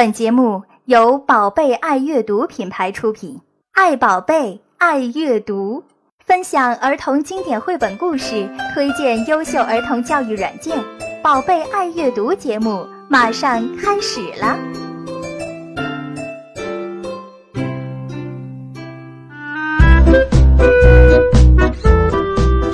[0.00, 3.38] 本节目由宝贝爱阅读品牌出品，
[3.72, 5.84] 爱宝贝，爱阅读，
[6.24, 10.82] 分享儿童经典绘本故事，推荐优秀儿童教育软件。
[11.22, 14.58] 宝贝爱阅读节目马上开始了。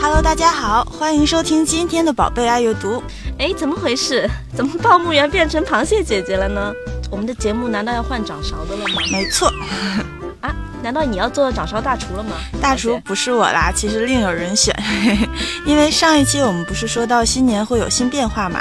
[0.01, 3.03] Hello，大家好，欢迎收听今天的宝贝爱阅读。
[3.41, 4.31] 哎，怎么回事？
[4.55, 6.73] 怎么报幕员变成螃蟹姐姐了呢？
[7.11, 9.01] 我们的节目难道要换掌勺的了吗？
[9.13, 9.51] 没错，
[10.87, 12.37] 难道你要做掌勺大厨了吗？
[12.63, 14.73] 大厨不是我啦，其实另有人选。
[15.67, 18.61] 因为上一期我们不是说到新年会有新变化嘛，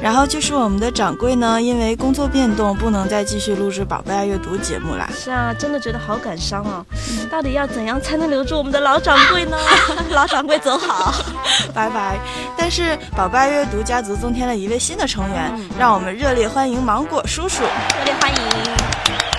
[0.00, 5.06] 然后就是我们的掌柜呢，因为工作变动，不能再继续录制宝贝爱阅读节目啦。
[5.14, 6.82] 是啊，真的觉得好感伤哦。
[7.30, 9.58] 到底要怎样才能留住我们的老掌柜呢？
[10.12, 11.14] 老掌柜走好，
[11.74, 12.18] 拜拜。
[12.56, 17.64] 但是宝贝爱阅读家族增添了一位新的成员，让我们热烈欢迎芒果叔叔。
[17.98, 18.95] 热烈欢迎。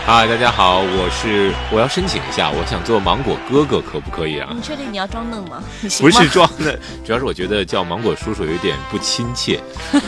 [0.09, 4.47] 嗨，大家好，我是我要申请一下，我想做芒果哥哥，可不可以啊？
[4.55, 5.61] 你确定你要装嫩吗？
[5.99, 9.61] 不是装嫩，主要是我觉得叫芒果叔叔有点不亲切，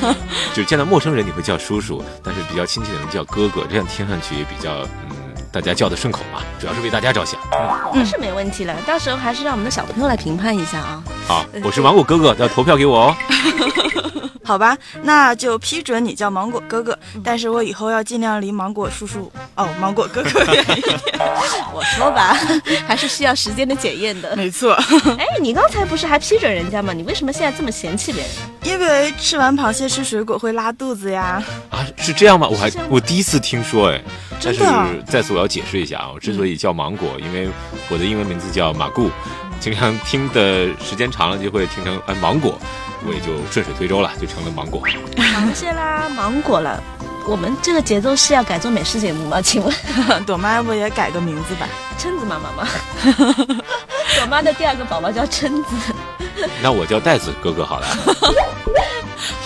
[0.55, 7.37] 就见到陌生人你会叫叔叔，但是比较亲切的人叫哥哥，这样听上去也比较嗯，大家叫的顺口嘛，主要是为大家着想。
[7.93, 11.03] 那是没问题了，到时候还是让我们的小朋友来评判一下啊。
[11.29, 13.15] 好，我是芒果哥哥，要投票给我哦。
[14.43, 20.99] 好吧，那就批准你叫芒果哥哥，但是我以后要尽量离芒果叔叔哦，芒果哥哥远一点。
[21.71, 22.35] 我说吧，
[22.87, 24.35] 还是需要时间的检验的。
[24.35, 24.73] 没错，
[25.19, 26.93] 哎，你刚才不是还批准人家吗？
[26.93, 28.31] 你为什么现在这么嫌弃别人？
[28.63, 31.43] 因为吃完螃蟹吃水果会拉肚子呀。
[31.69, 32.47] 啊，是这样吗？
[32.49, 34.01] 我还我第一次听说哎，
[34.43, 37.47] 但是真的啊在此我要解释一下啊，我之所以叫芒果，因为
[37.87, 39.11] 我的英文名字叫马固，
[39.59, 42.57] 经常听的时间长了就会听成哎芒果，
[43.05, 44.81] 我也就顺水推舟了，就成了芒果。
[45.17, 46.81] 螃蟹啦，芒果了。
[47.27, 49.39] 我们这个节奏是要改做美食节目吗？
[49.41, 49.75] 请问
[50.25, 51.67] 朵妈要不也改个名字吧？
[51.99, 52.67] 蛏子妈妈吗？
[54.17, 55.75] 朵妈的第二个宝宝叫蛏子。
[56.63, 57.87] 那我叫袋子哥哥好了，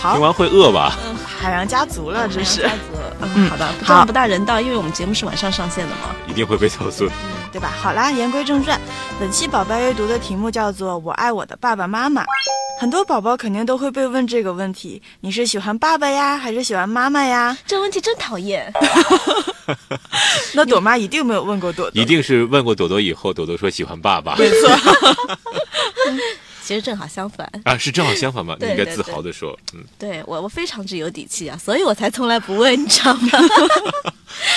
[0.00, 0.96] 好听，完会饿吧？
[1.38, 2.96] 海洋家族了，这是家族
[3.34, 6.14] 嗯，好的，这好样不大人道，因为我们节目是晚上上线的嘛。
[6.26, 7.10] 一定会被投诉。
[7.54, 7.70] 对吧？
[7.80, 8.76] 好啦，言归正传，
[9.20, 12.24] 本期宝贝阅读的题目叫做“我爱我的爸爸妈妈”。
[12.80, 17.56] 很多宝宝肯定都会被问这个问题：你是喜欢爸爸呀，还是喜欢妈妈呀？
[17.64, 18.72] 这个问题真讨厌。
[20.52, 24.68] 那朵妈一定没有问过朵朵，一定是问过朵朵以后，朵朵说喜欢爸爸没错。
[26.64, 28.56] 其实正好相反，啊，是正好相反吗？
[28.60, 33.28] 你应该自豪的说，嗯，对我我非常之有底气啊，所以我才从来不问，你知道吗？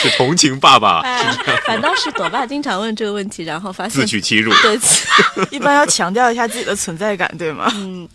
[0.02, 1.32] 是同情爸爸，哎，
[1.68, 4.52] 反倒是朵爸经常问这个问题，然后发现自取其辱。
[4.62, 4.80] 对。
[5.52, 7.72] 一般要强调一下自己的存在感，对吗？
[7.76, 8.08] 嗯，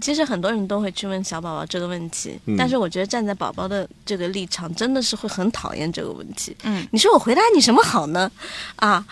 [0.00, 6.56] 其实很多人都会去问小宝宝这个问题，嗯但是我觉得站在宝宝的这个立场，真的是会很讨厌这个问题。
[6.62, 8.30] 嗯，你说我回答你什么好呢？
[8.76, 9.04] 啊，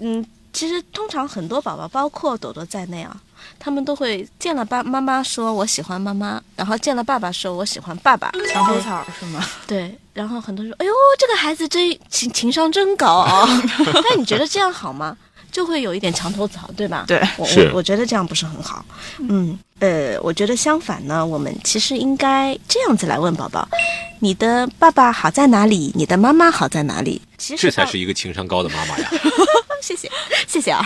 [0.00, 3.14] 嗯，其实通常很多宝宝，包括朵朵在内啊，
[3.58, 9.44] 他们都会见了爸妈妈说我喜欢妈妈，然后见了爸爸说我喜欢爸爸，墙头草是吗？
[9.66, 13.44] 对，然后很多人说，哎呦，这个孩子真情情商真高啊、
[14.08, 15.16] 那你觉得这样好吗？
[15.50, 17.04] 就会有一点墙头草，对吧？
[17.06, 18.84] 对我是我我觉得这样不是很好。
[19.18, 23.68] 嗯，呃，我觉得相反呢，我们其实应该这样子来问宝宝：
[24.18, 25.92] 你的爸爸好在哪里？
[25.94, 27.22] 你的妈妈好在哪里？
[27.38, 29.08] 其实这才是一个情商高的妈妈呀！
[29.84, 30.10] 谢谢
[30.48, 30.82] 谢谢啊。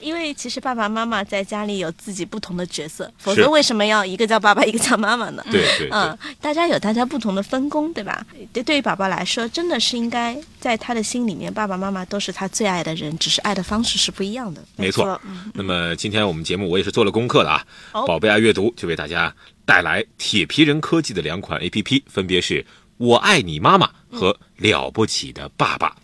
[0.00, 5.42] 因为其实爸爸妈妈在家里有自己不同的角色，否则为什么要一个叫爸爸，一个叫妈妈呢？
[5.50, 8.26] 对对对嗯，，大家有大家不同的分工，对吧？
[8.52, 14.62] 对，对于宝宝来说，真的是应该在他的心里面，爸爸妈妈都是他最爱的人，只是爱的方式是不一样的。
[14.76, 15.18] 没错。
[15.54, 19.34] 那么今天我们节目我也是做了功课的啊，哦宝贝爱阅读就为大家
[19.64, 22.66] 带来铁皮人科技的两款 APP，分别是
[22.98, 25.96] “我爱你妈妈”和“了不起的爸爸”。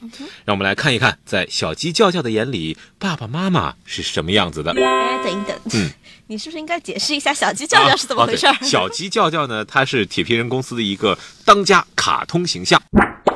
[0.44, 4.72] 让我们来看一看，在小鸡叫叫的眼里，爸爸妈妈是什么样子的。
[4.72, 5.90] 哎，等一等，嗯
[6.26, 12.80] 你是不是应该解释一下小鸡叫叫是怎么回事小鸡叫叫呢，它是铁皮人公司的一个当家卡通形象。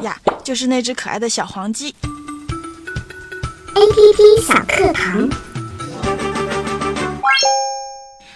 [0.03, 1.95] 呀，就是那只可爱的小黄鸡。
[3.77, 5.29] A P P 小课堂，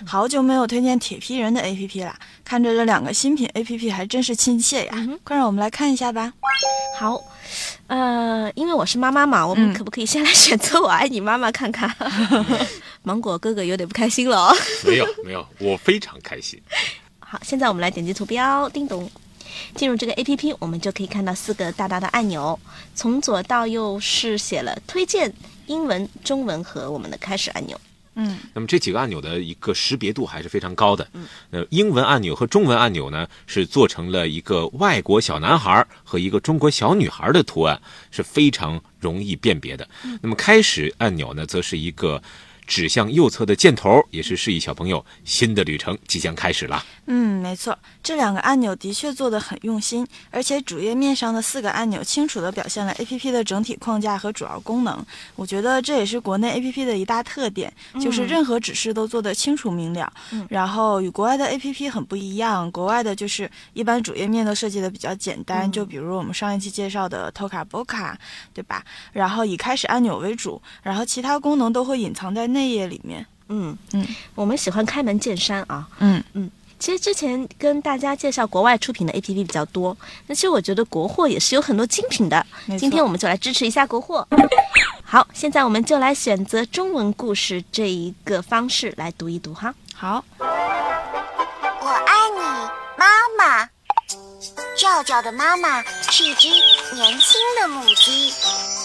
[0.08, 4.94] 好久没有推荐铁皮人的 APP 了，看着这两个新品 APP 还真是亲切呀。
[5.22, 6.32] 快让我们来看一下吧。
[6.98, 7.22] 好，
[7.88, 11.94] 呃，因为我是妈妈嘛，我们嗯可不可以先来选择我爱你妈妈看看？
[13.04, 14.56] 芒果哥哥有点不开心了哦。
[14.86, 16.58] 没有没有，我非常开心。
[17.20, 19.10] 好，现在我们来点击图标，叮咚，
[19.74, 22.58] 进入这个 A P P，我们就可以看到四个大大的按钮，
[22.94, 25.30] 从左到右是写了推荐
[25.66, 27.78] 英文、中文和我们的开始按钮。
[28.18, 31.08] 嗯，那么这几个按钮的一个识别度还是非常高的。
[31.14, 37.80] 嗯，呃，英文按钮和中文按钮呢是做成了一个外国小男孩和一个中国小女孩的图案，
[38.10, 39.88] 是非常容易辨别的。
[40.20, 42.20] 那么开始按钮呢，则是一个。
[42.68, 46.84] 指向右侧的箭头，也是示意小朋友新的旅程即将开始了。
[47.06, 55.02] 嗯，没错，这两个按钮的确做得很用心，而且主页面上的四个按钮清楚地表现了 APP 的整体框架和主要功能。
[55.34, 60.12] 我觉得这也是国内 APP 的一大特点，就是任何指示都做得清楚明了。
[60.32, 68.14] 嗯然后与国外的 APP 很不一样，国外的就是一般主页面都设计的比较简单，就比如我们上一期介绍的 Toka Boka，
[68.52, 68.84] 对吧？
[69.12, 73.26] 然后以开始按钮为主，然后其他功能都会隐藏在内页里面。
[73.48, 75.88] 嗯嗯，我们喜欢开门见山啊。
[76.00, 79.96] 嗯嗯其实之前跟大家介绍国外出品的 APP 比较多，
[80.28, 82.46] 那其实我觉得国货也是有很多精品的。
[82.78, 84.24] 今天我们就来支持一下国货。
[85.02, 89.74] 好，现在我们就来选择中文故事这一个方式来读一读哈。
[89.92, 92.40] 好，我爱你，
[92.96, 93.06] 妈
[93.36, 93.68] 妈。
[94.76, 96.46] 叫叫的妈妈是一只
[96.94, 98.28] 年轻的母鸡，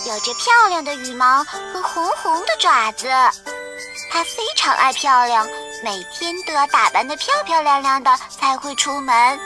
[0.07, 3.07] 有着漂亮的羽毛和红红的爪子。
[4.13, 5.43] 它非常爱漂亮，
[5.83, 9.39] 每天都要打扮得漂漂亮亮的才会出门。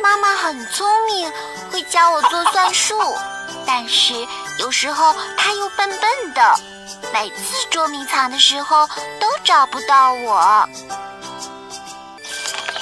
[0.00, 1.32] 妈妈很聪明，
[1.72, 2.96] 会教我做算术，
[3.66, 4.14] 但是
[4.60, 6.60] 有时候她又笨笨的，
[7.12, 8.86] 每次捉迷藏的时候
[9.18, 10.68] 都找不到我。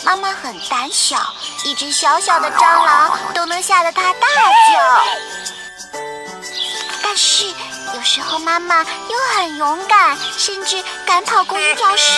[0.05, 1.17] 妈妈很胆小，
[1.65, 4.27] 一只小小的蟑螂都能吓得她大
[4.71, 5.05] 叫。
[7.03, 7.53] 但是
[7.95, 12.13] 有时候妈妈又很勇敢，甚至敢跑过一条蛇。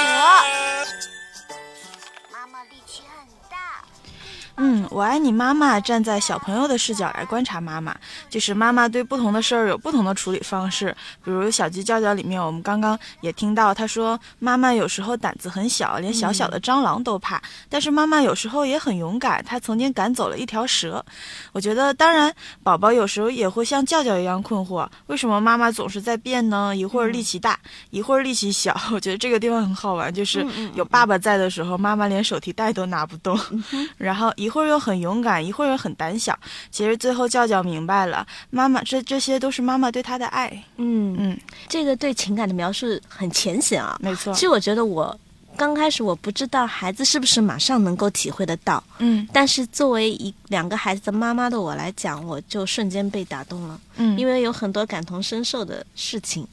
[4.65, 7.93] 嗯，我爱你妈妈站在小朋友的视角来观察妈妈，
[8.31, 10.97] 就是妈妈对不同的事儿有不同的处理方式。
[11.25, 21.05] 比如小鸡叫叫里面，我们刚刚也听到他说，妈妈有时候胆子很小，连小小的蟑螂都怕，但是妈妈有时候也很勇敢，她曾经赶走了一条蛇。
[21.51, 22.33] 我觉得，当然，
[22.63, 26.73] 宝宝有时候也会像叫叫一样困惑，为什么妈妈总是在变呢？
[26.77, 27.59] 一会儿力气大，
[27.91, 28.81] 一会儿力气小。
[28.93, 33.37] 我觉得这个地方很好玩，就是有爸爸在的时候，妈妈连手提袋都拿不动，
[33.99, 36.39] 然后一会儿又很勇敢，一会儿又很胆小。
[36.71, 40.49] 其实最后叫叫明白了，妈妈这这些都是妈妈对他的爱。
[40.77, 43.99] 嗯嗯，这个对情感的描述很浅显啊。
[44.01, 44.41] 没错其。
[44.41, 45.19] 实我觉得我
[45.57, 53.81] 刚开始我不知道孩子是不是马上能够体会得到，嗯但是作为一两个孩子的妈妈的我来讲，我就瞬间被打动了。
[53.97, 56.47] 嗯，因为有很多感同身受的事情。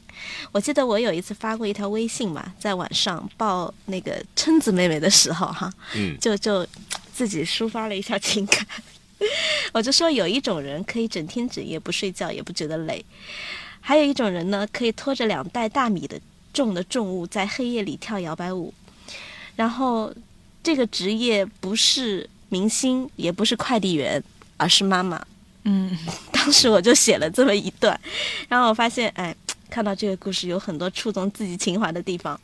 [0.52, 6.66] 我记得我有一次发过一条微信嘛，在晚上抱那个蛏子妹妹的时候，哈，嗯，就就
[7.20, 8.66] 自己抒发了一下情感。
[9.74, 13.04] 我就说有一种人可以整天整夜不睡觉也不觉得累，
[13.78, 16.18] 还有一种人呢，可以拖着两袋大米的
[16.54, 18.72] 重的重物在黑夜里跳摇摆舞。
[19.54, 20.10] 然后
[20.62, 24.22] 这个职业不是明星，也不是快递员，
[24.56, 25.22] 而是妈妈。
[25.64, 25.94] 嗯
[26.32, 28.00] 当时我就写了这么一段，
[28.48, 29.36] 然后我发现，哎，
[29.68, 32.40] 看到这个故事有很多触动自己情怀的地方。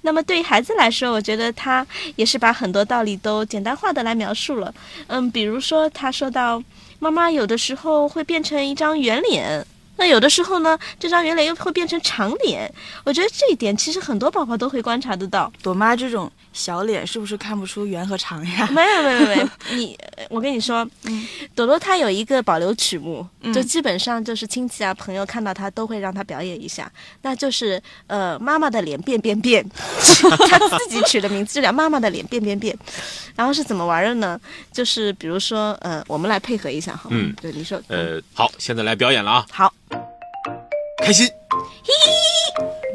[0.00, 1.86] 那么对于孩子来说，我觉得他
[2.16, 4.74] 也是把很多道理都简单化的来描述了。
[5.06, 6.62] 嗯，比如说他说到，
[6.98, 9.64] 妈妈有的时候会变成一张圆脸。
[10.02, 12.68] 那有的时候呢，这张圆脸又会变成长脸。
[13.04, 15.50] 我觉得这一点其实很多宝宝都会观察得到。
[15.62, 18.66] 朵妈这种小脸是不是看不出圆和长呀？
[18.72, 19.36] 没有没有没
[19.70, 20.84] 有，你呃我跟你说，
[21.54, 26.90] 朵朵她有一个保留曲目，嗯就基本上就是亲戚啊朋友看到她都会让她表演一下，
[27.22, 29.64] 那就是呃妈妈的脸变变变，
[30.50, 32.76] 她自己取的名字就叫妈妈的脸变变变，
[33.36, 34.40] 然后是怎么玩的呢？
[34.72, 37.16] 就是比如说呃我们来配合一下好吗？
[37.20, 39.46] 嗯对，你说呃，好，现在来表演了啊！
[39.52, 39.72] 好，
[41.04, 41.28] 开心，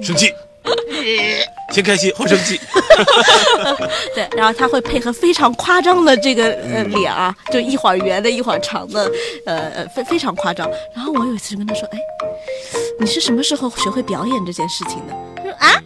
[0.02, 0.34] 生气，
[1.74, 2.60] 先开心 后生气。
[4.16, 9.12] 对，然后他会配合非常夸张的这个呃脸啊，就一会儿圆的，一会儿长的，
[9.46, 10.68] 呃呃，非非常夸张。
[10.96, 12.00] 然后我有一次就跟他说，哎，
[13.00, 15.14] 你是什么时候学会表演这件事情的？
[15.36, 15.82] 他说啊，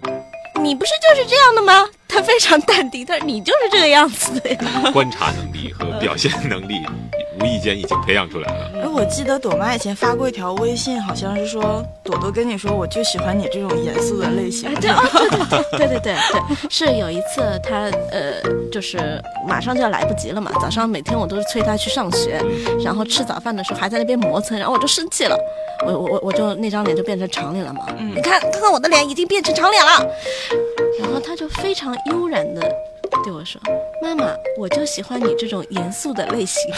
[0.61, 1.87] 你不是就是这样的吗？
[2.07, 4.91] 他非常淡定，他说你就是这个样子的呀。
[4.93, 6.75] 观察能力和表现能力，
[7.41, 8.71] 无意间已经培养出来了。
[8.75, 14.69] 哎，我记得朵妈以前发过一条微信，好像是说朵朵跟你说，我就喜欢你这种严肃的类型。
[14.69, 14.75] 哎，。
[14.81, 16.15] 对哦，对对对对对对对，
[16.69, 22.41] 是有一次她呃，就是马上就要来不及了嘛，早上每天我都是催她去上学，
[22.83, 25.37] 然后吃早饭的时候还在那边磨蹭，然后我就生气了，
[25.85, 28.15] 我我我我就那张脸就变成长脸了嘛，嗯。
[28.15, 30.05] 你看看看我的脸已经变成长脸了，
[30.99, 32.61] 然后他就非常悠然的
[33.23, 33.61] 对我说
[34.01, 36.61] ：“妈妈，我就喜欢你这种严肃的类型。”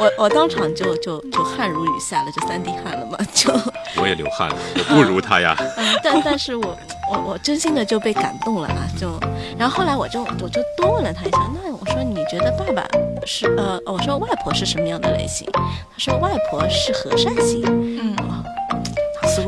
[0.00, 3.52] 我我当场就就就汗如雨下了，就三滴汗了嘛，就
[4.00, 5.56] 我也流汗了，我不如他呀。
[5.76, 6.76] 嗯，但但是我
[7.10, 9.18] 我我真心的就被感动了啊，就
[9.58, 12.86] 然后后来我就我就多问了他一下，那我说你觉得爸爸
[13.26, 15.48] 是呃，我说外婆是什么样的类型？
[15.52, 17.62] 他说外婆是和善型。
[17.66, 18.16] 嗯，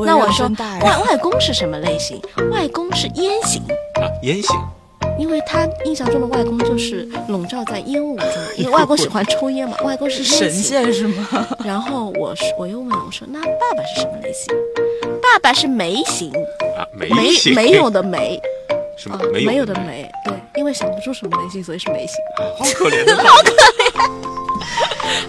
[0.04, 0.48] 那我说
[0.82, 0.98] 外。
[1.10, 2.20] 外公是什么类型？
[2.50, 3.62] 外公是烟型。
[4.00, 4.56] 啊，烟型，
[5.20, 10.50] 因为他印象中的外公就是笼罩在烟雾中，因为外公喜欢抽烟嘛，外公是神。
[10.50, 11.46] 仙是吗？
[11.62, 14.52] 然后我是我又问我说，那爸爸是什么类型？
[15.22, 16.32] 爸爸是梅型，
[16.76, 22.16] 啊，梅没，没有的梅啊，什么没没有的的梅，对，因为想不出什么类型，所以是梅型。
[22.58, 24.10] 好可怜的 好可怜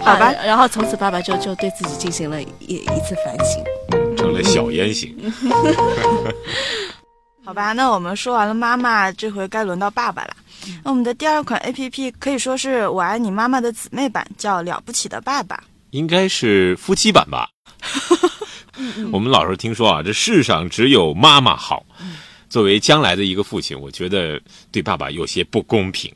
[0.00, 3.62] 好吧啊然后从此爸爸就就对自己进行了一一次反省。
[3.90, 5.14] 怜，成了小烟型。
[7.52, 10.34] 好吧，那我们说完了妈妈，这回该轮到爸爸了。
[10.82, 15.62] 那我们的第二款 A P P 可以说是我爱你妈妈的姊妹版，叫了不起的爸爸。
[15.90, 17.50] 应该是夫妻版吧。
[19.12, 21.84] 我们老是听说啊，这世上只有妈妈好。
[22.48, 24.40] 作为将来的一个父亲，我觉得
[24.70, 26.10] 对爸爸有些不公平。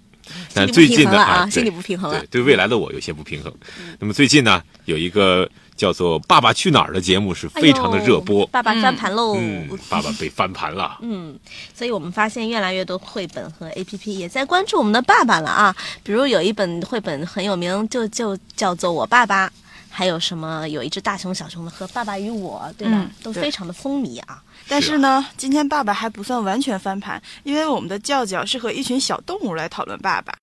[0.55, 2.27] 但最近呢，平衡了啊，心里不平衡了对。
[2.41, 3.55] 对未来的我有些不平衡。
[3.99, 8.49] 那么最近呢，有一个叫做《爸爸去哪儿》的节目是非常的热播哎。
[8.51, 9.37] 爸爸翻盘喽。
[9.39, 10.99] 嗯，爸爸被翻盘了。
[11.03, 11.39] 嗯，
[11.75, 15.75] 所以我们发现越来越多绘本和 APP 也在关注我们的爸爸了啊。
[16.03, 19.49] 比如有一本绘本很有名，就就叫做《我爸爸》，
[19.91, 22.97] 还有什么有一只大熊小熊的和《爸爸与我》，对吧？
[22.99, 24.43] 嗯都非常的风靡啊。
[24.69, 30.35] 但是呢，今天爸爸还不算完全翻盘，因为我们的叫叫是和一群小动物来讨论爸爸。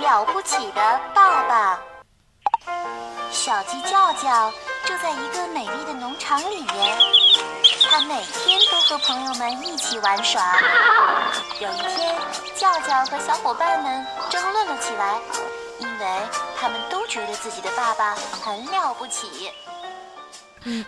[0.00, 1.87] 了不起的爸爸。
[3.30, 4.50] 小鸡叫叫
[4.84, 6.98] 住在一个美丽的农场里面，
[7.90, 10.42] 它每天都和朋友们一起玩耍。
[11.60, 12.14] 有一天，
[12.54, 15.18] 叫叫和小伙伴们争论了起来，
[15.78, 16.06] 因为
[16.58, 19.52] 他们都觉得自己的爸爸很了不起。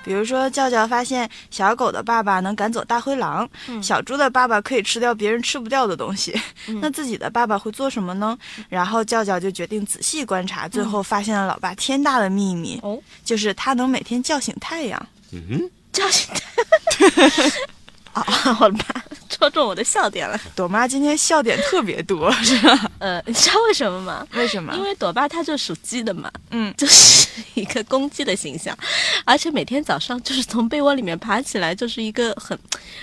[0.05, 3.83] 比如说，叫叫发现小狗的爸爸能赶走大灰狼，嗯。
[3.83, 6.39] 小猪的爸爸可以吃掉别人吃不掉的东西，
[6.81, 8.39] 那自己的爸爸会做什么呢？
[8.69, 15.07] 然后叫叫就决定仔细观察，最后发现了老爸天大的秘密，哦，就是他能每天叫醒太阳。
[15.33, 17.71] 嗯哼，叫醒他。
[18.13, 18.25] 啊，
[18.61, 18.85] 我的妈，
[19.29, 20.39] 戳中我的笑点了。
[20.55, 22.91] 朵妈今天笑点特别多，是吧？
[22.99, 24.27] 呃，你知道为什么吗？
[24.35, 24.75] 为什么？
[24.75, 28.77] 因为朵爸他就属鸡的嘛，嗯，就是一个公鸡的形象，
[29.25, 32.59] 而且每天早上就是从被窝里面爬起来，就是一个很，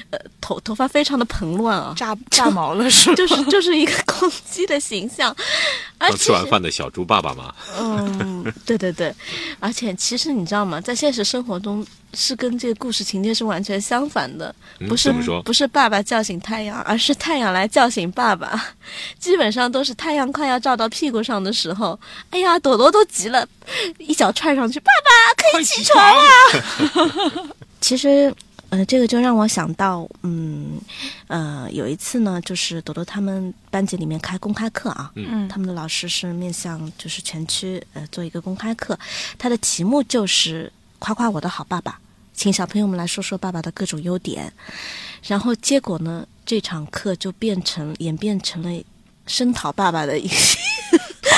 [0.09, 3.15] 呃，头头发非常的蓬乱啊，炸炸毛了是吧？
[3.15, 5.35] 就是就是一个公鸡的形象，
[5.99, 7.53] 刚吃完饭的小猪爸爸吗？
[7.79, 9.13] 嗯，对对对，
[9.59, 15.11] 而且其实你知道吗，在现实生活中是跟这个故事情节是完全相反的，嗯不是
[15.43, 18.75] 不是爸爸叫醒太阳，而是太阳来叫醒爸爸，
[19.19, 21.99] 基本上都是太阳快要照到屁股上的时候，
[22.29, 23.47] 哎呀，朵朵都急了，
[23.97, 27.49] 一脚踹上去，爸爸可以起床啊！
[27.81, 28.33] 其实，
[28.69, 30.79] 呃，这个就让我想到，嗯，
[31.27, 38.97] 呃，有一次呢，就是朵朵他们班级里面开公开课啊，嗯他们的老师是面向就是全区呃做一个公开课，
[39.37, 41.97] 他的题目就是夸夸我的好爸爸，
[42.33, 44.51] 请小朋友们来说说爸爸的各种优点。
[45.23, 48.83] 然后结果呢，这场课就变成演变成了
[49.25, 50.35] 声讨爸爸的一个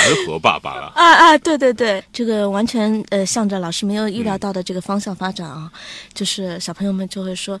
[0.04, 0.92] 弹劾爸爸了。
[0.94, 5.70] 啊啊，对对对，这个完全呃向着老师没有预料到的这个方向发展啊，
[6.14, 7.58] 就是小朋友们就会说。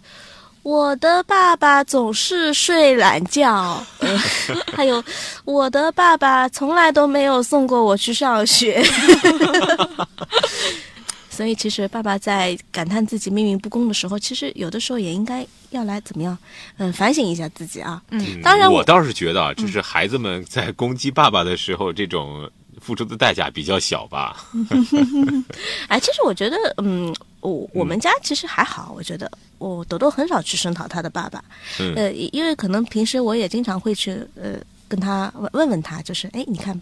[0.62, 3.82] 我的爸爸总是睡懒觉，
[4.76, 5.02] 还有
[5.46, 8.84] 我的爸爸从来都没有送过我去上学。
[11.40, 16.36] 所以，其实爸爸在感叹自己命运不公的时候，其实有的时候也应该要来怎么样，
[16.76, 18.02] 嗯、反省一下自己啊。
[18.10, 22.46] 嗯当然我我倒是觉得啊，就是孩子们在攻击爸爸的时候，这种
[22.78, 24.36] 付出的代价比较小吧。
[25.88, 31.42] 哎，其实我觉得，嗯，我我们家其实还好，我觉得我朵朵很少去声讨他的爸爸，
[31.78, 34.60] 嗯呃，因为可能平时我也经常会去呃。
[34.90, 36.74] 跟他问问问他，就是哎，你看，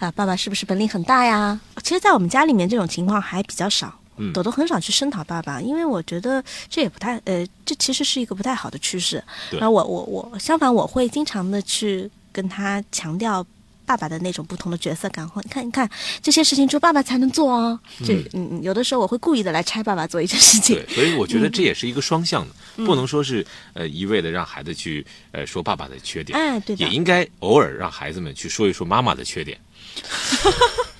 [0.00, 1.60] 啊、爸爸是不是本领很大呀？
[1.84, 3.94] 其实，在我们家里面，这种情况还比较少。
[4.16, 9.22] 嗯朵朵很少去声讨爸爸，因为我觉得这也不太，呃，这其实是一个不太好的趋势。
[9.50, 13.44] 对然后我我我相反，我会经常的去跟他强调
[13.84, 15.28] 爸爸的那种不同的角色感。
[15.42, 15.88] 你看，你看
[16.22, 17.78] 这些事情只有爸爸才能做哦。
[18.04, 26.90] 这嗯嗯，有的时候我会故意的来拆爸爸做一件事情对。，所以我觉得这也是一个双向的，嗯不能说是呃一味的让孩子去呃说爸爸的缺点，哎，对的也。
[26.90, 29.58] 应该偶尔让孩子们去说一说妈妈的缺点。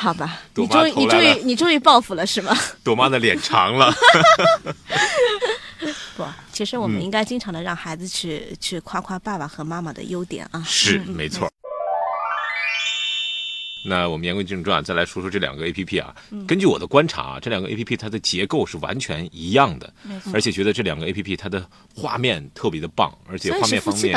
[0.00, 2.56] 好吧，你终于你终于你终于报复了是吗？
[2.82, 3.92] 朵妈的脸长了，
[6.16, 10.62] 不，其实我们嗯应该经常的让孩子去去夸夸爸爸和妈妈的优点啊。
[10.66, 11.50] 是没错。
[13.82, 16.14] 那我们言归正传，再来说说这两个 A P P 啊。
[16.46, 19.90] 根据我的观察啊，这两个 A P P 它的结构是完全一样的，
[20.34, 24.14] 而且觉得这两个 A P P 它的画面特别的棒，而且画面方面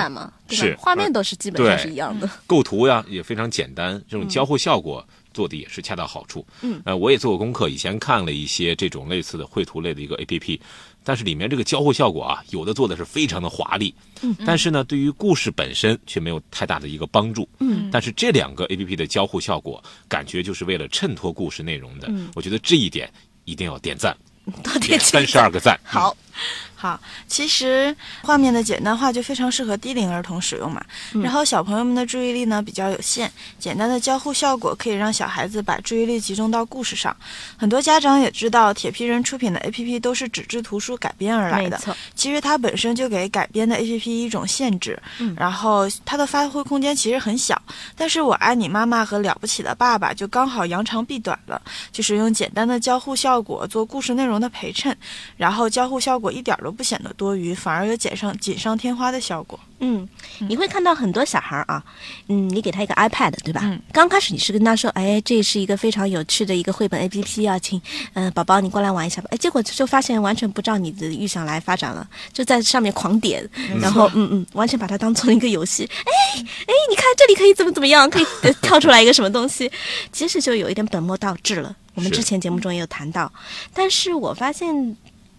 [0.50, 2.30] 是画面呃都是基本上是一样的。
[2.46, 6.46] 构图呀也非常简单，这种交互效果做的也是恰到好处。
[6.62, 10.62] 嗯，呃，我也做过功课，以前看了一些这种类似的绘图类的一个 A P P，
[11.04, 17.48] 但是里面这个交互效果啊，有的做的是非常的华丽，嗯，但是呢，对于故事本身却没有太大的一个帮助。
[17.60, 22.08] 嗯，但是这两个 A P P 的交互效果，感觉就是为了衬托故事内容的。
[22.10, 23.12] 嗯我觉得这一点
[23.46, 24.16] 一定要点赞，
[24.64, 25.80] 多点点三十二个赞。
[25.84, 26.16] 好，
[26.76, 30.84] 好，其实画面的简单化就非常适合低龄儿童使用嘛。
[31.14, 37.16] 嗯然后小朋友们的注意力呢比较有限，简单的交互效果可以让小孩子把注意力集中到故事上。
[37.56, 41.78] 很多家长也知道，铁皮人出品的 APP 都是纸质图书改编而来的。
[41.78, 47.62] 没错，其实它本身就给改编的 APP 一种限制，嗯然后它的发挥空间其实很小。
[47.96, 51.62] 但是我爱你妈妈和了不起的爸爸就刚好扬长避短了，
[51.94, 54.96] 就是用简单的交互效果做故事内容的陪衬，
[55.38, 59.60] 然后交互效果一点儿都不显得多余，反而有锦上锦上添花的效果。
[59.80, 60.08] 嗯，
[60.40, 61.84] 你会看到很多小孩儿啊，
[62.30, 63.62] 嗯，你给他一个 iPad，对吧？
[63.64, 67.82] 嗯刚开始你是跟他说，哎，这是一个非常有趣的一个绘本 APP 啊，请，
[68.14, 69.28] 嗯、宝宝你过来玩一下吧。
[69.32, 73.48] 哎，结果就发现完全不照你的预想来发展了，就在上面狂点，
[73.82, 75.84] 然后嗯嗯，完全把它当成一个游戏。
[75.84, 79.70] 哎哎，你看这里可以怎么怎么样，可以、呃跳出来一个什么东西，
[80.14, 81.76] 其实就有一点本末倒置了。
[81.96, 83.32] 我们之前节目中也有谈到，
[83.74, 84.96] 但是我发现。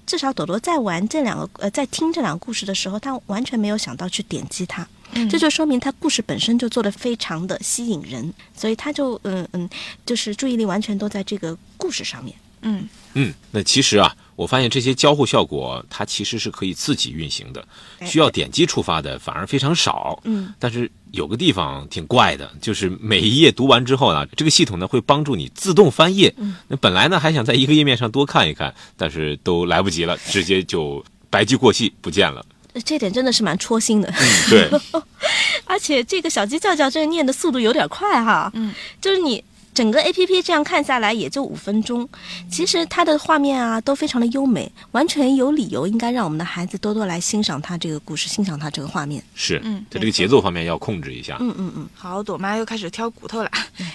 [0.06, 4.86] 至少朵朵在玩这两个呃，在听这两个故事的时候，他完全没有想到去点击它，
[5.30, 9.68] 这就说明他故事本身就做的非常的吸引人，所以他就嗯嗯，
[10.04, 12.36] 就是注意力完全都在这个故事上面。
[12.62, 17.64] 嗯，嗯，那其实啊，我发现这些交互效果它其实是可以自己运行的，
[17.98, 20.20] 哎需要点击触发的反而非常少。
[20.24, 26.34] 嗯，但是有个地方挺怪的，就是每一页读完之后呢，这个系统呢会帮助你自动翻页。
[26.36, 32.44] 嗯，那本来呢还想在一个页面上多看一看，但是都来不及了，直接就白驹过隙不见了。
[32.84, 34.80] 这点真的是蛮戳心的，嗯，对，
[35.64, 39.42] 而且这个小鸡叫叫这个念的速度有点快哈，嗯，就是你。
[39.74, 42.08] 整个 A P P 这样看下来也就五分钟，
[42.50, 49.22] 其实它的画面啊都非常的优美，完全有理由应该让我们的孩子多多来欣赏它这个故事，欣赏它这个画面。
[49.34, 51.36] 是，嗯在这个节奏方面要控制一下。
[51.40, 53.50] 嗯嗯嗯，好，朵妈又开始挑骨头了。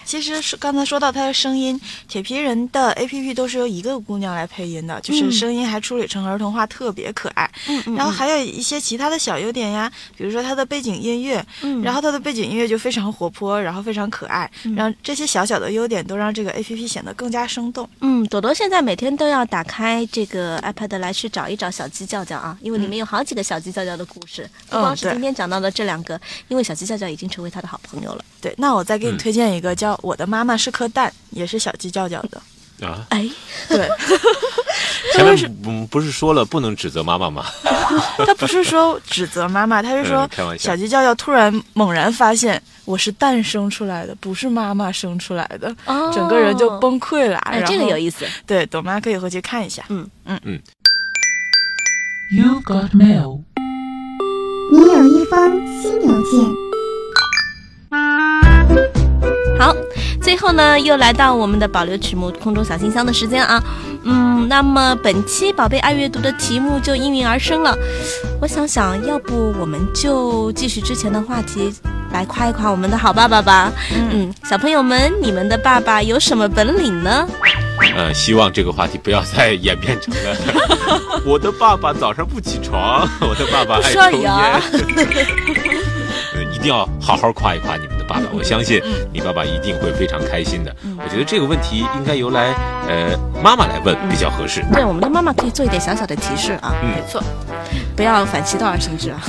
[0.06, 5.32] 其实是刚才说到她的声音，铁皮人的 APP 都是由一个姑娘来配音的，就是嗯。
[5.32, 7.50] 声音还处理成儿童化，特别可爱。
[7.68, 11.82] 嗯嗯然后还有一些其他的小优点呀，比如说它的背景音乐，嗯。
[11.82, 17.88] 然后它的背景音乐就非常活泼，然后非常可爱，让这些小小的优点都让这个 APP 显得更加生动。
[18.02, 28.26] 嗯，朵朵现在每天都要打开这个 iPad 来去找一找小鸡叫叫啊，因为里面有好几个小鸡叫叫的故事，不光是今天讲到的这两个，因为小鸡叫叫已经成为他的好朋友了。
[28.42, 32.42] 对，那我再给你嗯推荐一个叫《我的妈妈是颗蛋》，也是小鸡叫叫的。
[32.82, 33.28] 啊，哎，
[33.68, 33.88] 对，
[35.16, 37.46] 前面不不是说了不能指责妈妈吗？
[38.26, 47.38] 他不是说指责妈妈，他是说嗯开玩笑小鸡叫叫突然猛然发现我是蛋生出来的，不是妈妈生出来的，哦整个人就崩溃了。
[47.40, 48.26] 哎，这个有意思。
[48.46, 49.84] 对，朵妈可以回去看一下。
[49.90, 50.60] 嗯嗯嗯
[52.32, 53.40] You've got mail.
[54.72, 56.56] 你有一封新邮件。
[59.60, 59.76] 好，
[60.30, 63.60] 最后呢，又来到我们的保留曲目空中小信箱的时间啊。
[64.04, 67.76] 嗯，那么本期宝贝爱阅读的题目就应运而生了。
[68.40, 71.74] 我想想，要不我们就继续之前的话题，
[72.14, 73.74] 来夸一夸我们的好爸爸吧。
[73.92, 77.28] 嗯，小朋友们，你们的爸爸有什么本领呢？
[77.96, 80.38] 呃，希望这个话题不要再演变成了
[81.26, 84.32] 我的爸爸早上不起床，我的爸爸爱抽烟
[86.62, 90.76] 定要好好夸一夸你们的爸爸，我相信你爸爸一定会非常开心的。
[90.98, 92.54] 我觉得这个问题应该由来
[92.88, 94.64] 呃妈妈来问比较合适。
[94.74, 97.22] 对，我们的妈妈可以做一点小小的提示啊，嗯没错，
[97.96, 99.20] 不要反其道而行之啊。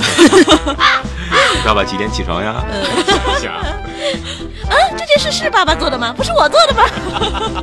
[1.63, 2.55] 爸爸几点起床呀？
[3.39, 3.63] 想啊，
[4.97, 6.13] 这件事是爸爸做的吗？
[6.15, 6.83] 不是我做的吗？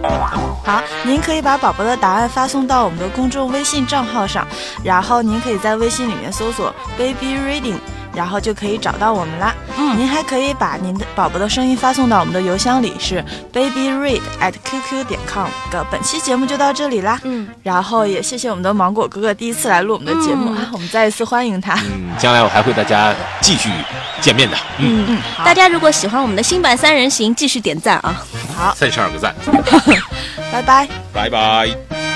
[0.65, 4.47] 好，您可以把宝宝的答案发送到我们的公众微信账号上，
[4.85, 7.77] 然后您可以在微信里面搜索 baby reading。
[8.15, 9.55] 然后就可以找到我们啦。
[9.77, 15.85] 嗯您还可以把您的宝宝的声音发送到我们的邮箱里，是 baby read at qq 点 com 的。
[15.91, 17.19] 本期节目就到这里啦。
[17.25, 21.75] 嗯，然后也谢谢我们的芒果哥哥第一次来录我们的节目、嗯啊，我们再一次欢迎他。
[21.75, 23.71] 嗯，将来我还会大家继续
[24.21, 24.57] 见面的。
[24.79, 28.15] 嗯，嗯，大家如果喜欢我们的新版三人行，继续点赞啊。
[28.57, 29.35] 好，三十二个赞，
[30.53, 30.89] 拜拜。
[31.13, 32.08] 拜拜。